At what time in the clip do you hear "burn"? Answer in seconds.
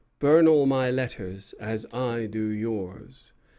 0.17-0.47